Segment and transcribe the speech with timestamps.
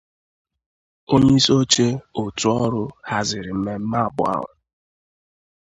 [1.13, 1.87] Onyeisioche
[2.21, 4.49] òtù ọrụ haziri mmemme abụọ ahụ